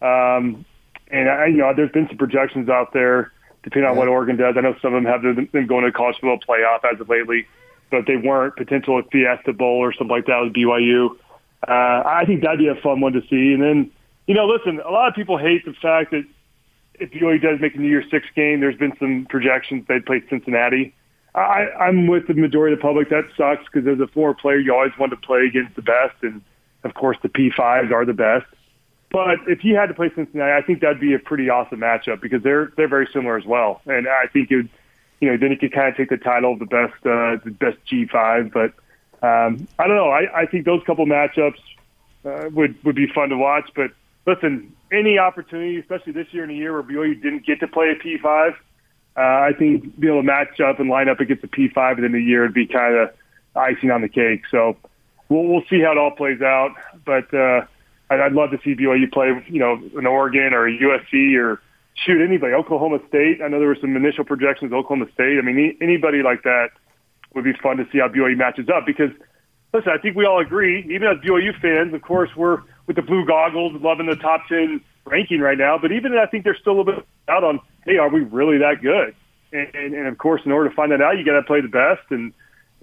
Um, 0.02 0.66
and 1.08 1.30
I, 1.30 1.46
you 1.46 1.56
know, 1.58 1.72
there's 1.74 1.92
been 1.92 2.08
some 2.08 2.18
projections 2.18 2.68
out 2.68 2.92
there, 2.92 3.32
depending 3.62 3.88
on 3.90 3.96
what 3.96 4.08
Oregon 4.08 4.36
does. 4.36 4.54
I 4.58 4.60
know 4.60 4.74
some 4.82 4.94
of 4.94 5.02
them 5.02 5.10
have 5.10 5.50
been 5.50 5.66
going 5.66 5.84
to 5.84 5.92
college 5.92 6.16
football 6.20 6.38
playoff 6.46 6.80
as 6.84 7.00
of 7.00 7.08
lately, 7.08 7.46
but 7.90 8.06
they 8.06 8.16
weren't 8.16 8.56
potential 8.56 8.98
at 8.98 9.10
Fiesta 9.10 9.54
Bowl 9.54 9.78
or 9.78 9.94
something 9.94 10.14
like 10.14 10.26
that 10.26 10.40
with 10.42 10.52
BYU. 10.52 11.16
Uh, 11.66 12.02
I 12.06 12.24
think 12.26 12.42
that'd 12.42 12.58
be 12.58 12.68
a 12.68 12.74
fun 12.74 13.00
one 13.00 13.14
to 13.14 13.22
see. 13.30 13.54
And 13.54 13.62
then, 13.62 13.90
you 14.26 14.34
know, 14.34 14.46
listen, 14.46 14.80
a 14.84 14.90
lot 14.90 15.08
of 15.08 15.14
people 15.14 15.38
hate 15.38 15.64
the 15.64 15.72
fact 15.72 16.10
that 16.10 16.24
if 17.00 17.12
BYU 17.12 17.40
does 17.40 17.60
make 17.60 17.74
a 17.76 17.78
New 17.78 17.88
Year's 17.88 18.10
Six 18.10 18.26
game, 18.36 18.60
there's 18.60 18.76
been 18.76 18.92
some 18.98 19.26
projections 19.30 19.86
they'd 19.88 20.04
play 20.04 20.22
Cincinnati. 20.28 20.94
I, 21.34 21.66
I'm 21.80 22.06
with 22.06 22.26
the 22.26 22.34
majority 22.34 22.74
of 22.74 22.80
the 22.80 22.82
public. 22.82 23.08
That 23.08 23.24
sucks 23.38 23.64
because 23.72 23.88
as 23.88 23.98
a 24.00 24.06
former 24.08 24.34
player, 24.34 24.58
you 24.58 24.74
always 24.74 24.92
want 24.98 25.10
to 25.10 25.16
play 25.16 25.46
against 25.46 25.76
the 25.76 25.82
best 25.82 26.16
and– 26.20 26.42
of 26.84 26.94
course, 26.94 27.16
the 27.22 27.28
P5s 27.28 27.90
are 27.90 28.04
the 28.04 28.12
best. 28.12 28.46
But 29.10 29.38
if 29.46 29.64
you 29.64 29.76
had 29.76 29.86
to 29.86 29.94
play 29.94 30.10
Cincinnati, 30.14 30.52
I 30.52 30.66
think 30.66 30.80
that'd 30.80 31.00
be 31.00 31.14
a 31.14 31.18
pretty 31.18 31.48
awesome 31.48 31.80
matchup 31.80 32.20
because 32.20 32.42
they're 32.42 32.72
they're 32.76 32.88
very 32.88 33.08
similar 33.12 33.36
as 33.36 33.44
well. 33.44 33.80
And 33.86 34.08
I 34.08 34.26
think 34.26 34.50
it, 34.50 34.66
you 35.20 35.30
know, 35.30 35.36
then 35.36 35.50
you 35.52 35.56
could 35.56 35.72
kind 35.72 35.88
of 35.88 35.96
take 35.96 36.10
the 36.10 36.16
title 36.16 36.52
of 36.52 36.58
the 36.58 36.66
best 36.66 36.94
uh, 37.06 37.38
the 37.44 37.52
best 37.52 37.78
G5. 37.86 38.52
But 38.52 38.72
um, 39.24 39.68
I 39.78 39.86
don't 39.86 39.96
know. 39.96 40.10
I, 40.10 40.42
I 40.42 40.46
think 40.46 40.64
those 40.64 40.82
couple 40.84 41.06
matchups 41.06 41.60
uh, 42.24 42.50
would 42.50 42.82
would 42.84 42.96
be 42.96 43.06
fun 43.06 43.28
to 43.28 43.36
watch. 43.36 43.70
But 43.76 43.92
listen, 44.26 44.74
any 44.92 45.16
opportunity, 45.18 45.78
especially 45.78 46.12
this 46.12 46.26
year 46.32 46.42
in 46.42 46.50
a 46.50 46.54
year 46.54 46.72
where 46.72 46.82
BYU 46.82 47.22
didn't 47.22 47.46
get 47.46 47.60
to 47.60 47.68
play 47.68 47.90
a 47.90 47.94
P5, 47.94 48.50
uh, 48.50 49.20
I 49.20 49.52
think 49.56 49.98
be 49.98 50.08
able 50.08 50.22
to 50.22 50.26
match 50.26 50.58
up 50.60 50.80
and 50.80 50.90
line 50.90 51.08
up 51.08 51.20
against 51.20 51.44
a 51.44 51.48
P5 51.48 51.96
within 51.96 52.16
a 52.16 52.18
year 52.18 52.42
would 52.42 52.54
be 52.54 52.66
kind 52.66 52.96
of 52.96 53.10
icing 53.54 53.92
on 53.92 54.00
the 54.00 54.08
cake. 54.08 54.42
So 54.50 54.76
we'll 55.28 55.44
we'll 55.44 55.64
see 55.68 55.80
how 55.80 55.92
it 55.92 55.98
all 55.98 56.10
plays 56.10 56.40
out. 56.42 56.74
But 57.04 57.32
uh, 57.32 57.66
I'd, 58.10 58.20
I'd 58.20 58.32
love 58.32 58.50
to 58.50 58.58
see 58.64 58.74
BYU 58.74 59.10
play, 59.12 59.44
you 59.48 59.58
know, 59.58 59.80
an 59.96 60.06
Oregon 60.06 60.52
or 60.52 60.66
a 60.66 60.72
USC 60.72 61.38
or 61.38 61.60
shoot 61.94 62.22
anybody, 62.22 62.54
Oklahoma 62.54 62.98
State. 63.08 63.40
I 63.42 63.48
know 63.48 63.58
there 63.58 63.68
were 63.68 63.78
some 63.80 63.96
initial 63.96 64.24
projections 64.24 64.72
Oklahoma 64.72 65.06
State. 65.14 65.38
I 65.38 65.42
mean, 65.42 65.76
anybody 65.80 66.22
like 66.22 66.42
that 66.42 66.70
would 67.34 67.44
be 67.44 67.52
fun 67.62 67.76
to 67.78 67.86
see 67.92 67.98
how 67.98 68.08
BYU 68.08 68.36
matches 68.36 68.68
up 68.68 68.86
because. 68.86 69.10
Listen, 69.72 69.90
I 69.90 69.98
think 69.98 70.14
we 70.14 70.24
all 70.24 70.38
agree, 70.38 70.86
even 70.88 71.08
as 71.08 71.16
BYU 71.18 71.50
fans, 71.60 71.92
of 71.92 72.00
course, 72.00 72.30
we're 72.36 72.62
with 72.86 72.94
the 72.94 73.02
blue 73.02 73.26
goggles, 73.26 73.72
loving 73.82 74.06
the 74.06 74.14
top 74.14 74.46
10 74.48 74.80
ranking 75.04 75.40
right 75.40 75.58
now. 75.58 75.78
But 75.78 75.90
even 75.90 76.16
I 76.16 76.26
think 76.26 76.44
there's 76.44 76.60
still 76.60 76.74
a 76.74 76.78
little 76.78 76.92
bit 76.94 77.06
out 77.26 77.42
on, 77.42 77.58
hey, 77.84 77.96
are 77.96 78.08
we 78.08 78.20
really 78.20 78.58
that 78.58 78.82
good? 78.82 79.16
And, 79.52 79.74
and, 79.74 79.94
and 79.94 80.06
of 80.06 80.16
course, 80.18 80.42
in 80.44 80.52
order 80.52 80.68
to 80.68 80.76
find 80.76 80.92
that 80.92 81.00
out, 81.00 81.18
you 81.18 81.24
got 81.24 81.32
to 81.32 81.42
play 81.42 81.60
the 81.60 81.66
best. 81.66 82.02
And 82.10 82.22
and 82.22 82.32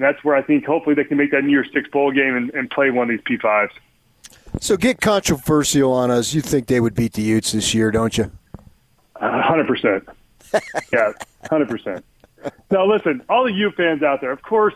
that's 0.04 0.24
where 0.24 0.36
I 0.36 0.42
think 0.42 0.66
hopefully 0.66 0.96
they 0.96 1.04
can 1.04 1.18
make 1.18 1.32
that 1.32 1.44
New 1.44 1.52
Year's 1.52 1.70
Six 1.74 1.90
bowl 1.90 2.12
game 2.12 2.36
and, 2.36 2.50
and 2.52 2.70
play 2.70 2.90
one 2.92 3.10
of 3.10 3.18
these 3.18 3.40
P5s. 3.40 3.70
So 4.60 4.78
get 4.78 5.02
controversial 5.02 5.94
on 5.94 6.12
us. 6.12 6.34
You 6.34 6.42
think 6.42 6.68
they 6.68 6.80
would 6.80 6.94
beat 6.94 7.14
the 7.14 7.22
Utes 7.22 7.52
this 7.52 7.74
year, 7.74 7.92
don't 7.92 8.18
you? 8.18 8.32
hundred 9.20 9.68
percent. 9.68 10.08
Yeah, 10.92 11.14
hundred 11.50 11.70
percent. 11.70 12.04
Now 12.70 12.86
listen, 12.86 13.24
all 13.30 13.46
the 13.46 13.54
U 13.54 13.72
fans 13.72 14.04
out 14.04 14.20
there, 14.20 14.32
of 14.32 14.42
course, 14.42 14.74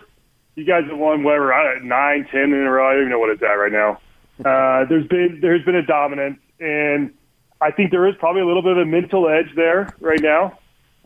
you 0.56 0.64
guys 0.64 0.86
have 0.90 0.98
won 0.98 1.24
whatever 1.24 1.80
nine, 1.82 2.26
ten 2.32 2.44
in 2.44 2.54
a 2.54 2.72
row. 2.72 2.88
I 2.88 2.94
don't 2.94 3.02
even 3.02 3.10
know 3.12 3.20
what 3.20 3.30
it's 3.30 3.44
at 3.44 3.48
right 3.48 3.72
now. 3.72 4.00
Uh, 4.40 4.86
there's 4.86 5.08
been 5.08 5.40
there's 5.42 5.66
been 5.66 5.76
a 5.76 5.86
dominance, 5.86 6.40
and 6.62 7.14
I 7.60 7.72
think 7.72 7.92
there 7.92 8.08
is 8.08 8.16
probably 8.20 8.42
a 8.42 8.46
little 8.46 8.62
bit 8.62 8.74
of 8.74 8.78
a 8.78 8.86
mental 8.86 9.28
edge 9.28 9.54
there 9.56 9.94
right 10.00 10.22
now 10.22 10.58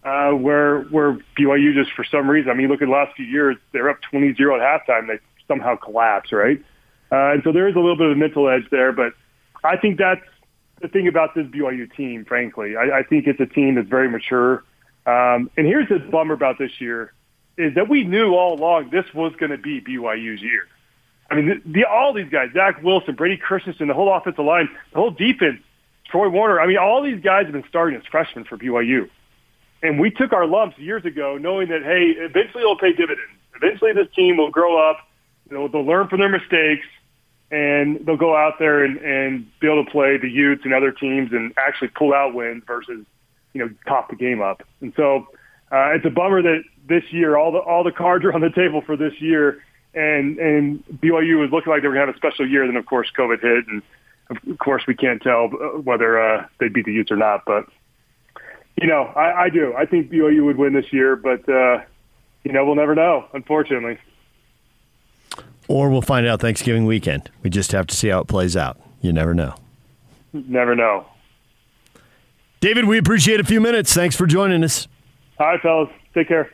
uh, 0.03 0.31
where 0.31 0.81
where 0.83 1.17
BYU 1.37 1.73
just 1.73 1.91
for 1.95 2.03
some 2.03 2.29
reason, 2.29 2.51
I 2.51 2.53
mean, 2.53 2.67
look 2.69 2.81
at 2.81 2.85
the 2.85 2.91
last 2.91 3.15
few 3.15 3.25
years, 3.25 3.57
they're 3.73 3.89
up 3.89 3.97
20-0 4.11 4.31
at 4.31 4.87
halftime. 4.87 5.07
They 5.07 5.19
somehow 5.47 5.75
collapse, 5.75 6.31
right? 6.31 6.59
Uh, 7.11 7.33
and 7.33 7.43
so 7.43 7.51
there 7.51 7.67
is 7.67 7.75
a 7.75 7.79
little 7.79 7.97
bit 7.97 8.07
of 8.07 8.11
a 8.13 8.15
mental 8.15 8.47
edge 8.49 8.69
there, 8.71 8.91
but 8.91 9.13
I 9.63 9.77
think 9.77 9.97
that's 9.97 10.21
the 10.81 10.87
thing 10.87 11.07
about 11.07 11.35
this 11.35 11.45
BYU 11.47 11.93
team. 11.95 12.23
Frankly, 12.25 12.75
I, 12.77 12.99
I 12.99 13.03
think 13.03 13.27
it's 13.27 13.39
a 13.39 13.45
team 13.45 13.75
that's 13.75 13.89
very 13.89 14.09
mature. 14.09 14.63
Um, 15.05 15.49
and 15.57 15.65
here's 15.65 15.89
the 15.89 15.99
bummer 15.99 16.33
about 16.33 16.57
this 16.59 16.71
year 16.79 17.13
is 17.57 17.75
that 17.75 17.89
we 17.89 18.03
knew 18.03 18.35
all 18.35 18.53
along 18.57 18.89
this 18.89 19.05
was 19.13 19.33
going 19.37 19.51
to 19.51 19.57
be 19.57 19.81
BYU's 19.81 20.41
year. 20.41 20.67
I 21.29 21.35
mean, 21.35 21.47
the, 21.47 21.71
the, 21.71 21.85
all 21.85 22.13
these 22.13 22.29
guys, 22.29 22.49
Zach 22.53 22.81
Wilson, 22.81 23.15
Brady 23.15 23.37
Christensen, 23.37 23.87
the 23.87 23.93
whole 23.93 24.15
offensive 24.15 24.45
line, 24.45 24.69
the 24.93 24.99
whole 24.99 25.11
defense, 25.11 25.59
Troy 26.05 26.29
Warner. 26.29 26.59
I 26.59 26.67
mean, 26.67 26.77
all 26.77 27.03
these 27.03 27.21
guys 27.21 27.43
have 27.43 27.53
been 27.53 27.65
starting 27.67 27.99
as 27.99 28.05
freshmen 28.09 28.45
for 28.45 28.57
BYU. 28.57 29.09
And 29.81 29.99
we 29.99 30.11
took 30.11 30.33
our 30.33 30.45
lumps 30.45 30.77
years 30.77 31.05
ago, 31.05 31.37
knowing 31.37 31.69
that 31.69 31.83
hey, 31.83 32.13
eventually 32.17 32.61
it'll 32.61 32.77
pay 32.77 32.91
dividends. 32.91 33.31
Eventually, 33.55 33.93
this 33.93 34.07
team 34.15 34.37
will 34.37 34.51
grow 34.51 34.77
up. 34.89 34.97
You 35.49 35.57
know, 35.57 35.67
they'll 35.67 35.85
learn 35.85 36.07
from 36.07 36.19
their 36.19 36.29
mistakes, 36.29 36.85
and 37.51 38.05
they'll 38.05 38.17
go 38.17 38.35
out 38.35 38.59
there 38.59 38.83
and, 38.83 38.97
and 38.97 39.59
be 39.59 39.67
able 39.67 39.83
to 39.83 39.91
play 39.91 40.17
the 40.17 40.29
Utes 40.29 40.63
and 40.65 40.73
other 40.73 40.91
teams 40.91 41.31
and 41.31 41.53
actually 41.57 41.89
pull 41.89 42.13
out 42.13 42.33
wins 42.33 42.63
versus 42.67 43.05
you 43.53 43.61
know 43.61 43.69
top 43.87 44.09
the 44.09 44.15
game 44.15 44.41
up. 44.41 44.63
And 44.81 44.93
so 44.95 45.27
uh, 45.71 45.93
it's 45.95 46.05
a 46.05 46.09
bummer 46.09 46.41
that 46.41 46.63
this 46.87 47.03
year 47.11 47.37
all 47.37 47.51
the 47.51 47.59
all 47.59 47.83
the 47.83 47.91
cards 47.91 48.25
are 48.25 48.33
on 48.33 48.41
the 48.41 48.51
table 48.51 48.81
for 48.81 48.97
this 48.97 49.13
year, 49.19 49.63
and 49.93 50.37
and 50.39 50.83
BYU 50.87 51.39
was 51.39 51.51
looking 51.51 51.71
like 51.71 51.81
they 51.81 51.87
were 51.87 51.95
going 51.95 52.07
to 52.07 52.13
have 52.13 52.15
a 52.15 52.17
special 52.17 52.47
year. 52.47 52.65
Then 52.65 52.75
of 52.75 52.85
course 52.85 53.09
COVID 53.17 53.41
hit, 53.41 53.65
and 53.67 53.81
of 54.29 54.59
course 54.59 54.83
we 54.87 54.95
can't 54.95 55.21
tell 55.21 55.47
whether 55.47 56.21
uh, 56.21 56.45
they 56.59 56.67
beat 56.67 56.85
the 56.85 56.93
Utes 56.93 57.11
or 57.11 57.17
not, 57.17 57.43
but 57.45 57.65
you 58.81 58.87
know, 58.87 59.03
I, 59.15 59.43
I 59.43 59.49
do. 59.49 59.73
I 59.77 59.85
think 59.85 60.11
BYU 60.11 60.45
would 60.45 60.57
win 60.57 60.73
this 60.73 60.91
year, 60.91 61.15
but 61.15 61.47
uh, 61.49 61.81
you 62.43 62.51
know, 62.51 62.65
we'll 62.65 62.75
never 62.75 62.95
know. 62.95 63.25
Unfortunately. 63.33 63.97
Or 65.67 65.89
we'll 65.89 66.01
find 66.01 66.25
out 66.25 66.41
Thanksgiving 66.41 66.85
weekend. 66.85 67.29
We 67.43 67.49
just 67.49 67.71
have 67.73 67.85
to 67.87 67.95
see 67.95 68.07
how 68.07 68.21
it 68.21 68.27
plays 68.27 68.57
out. 68.57 68.79
You 69.01 69.13
never 69.13 69.33
know. 69.33 69.55
Never 70.33 70.75
know. 70.75 71.05
David, 72.59 72.85
we 72.85 72.97
appreciate 72.97 73.39
a 73.39 73.43
few 73.43 73.61
minutes. 73.61 73.93
Thanks 73.93 74.15
for 74.15 74.25
joining 74.25 74.63
us. 74.63 74.87
All 75.39 75.47
right, 75.47 75.61
fellas. 75.61 75.89
Take 76.13 76.27
care. 76.27 76.51